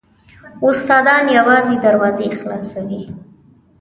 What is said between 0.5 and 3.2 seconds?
استادان یوازې دروازې خلاصوي.